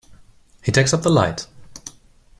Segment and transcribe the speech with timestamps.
[0.63, 1.45] He takes up the light.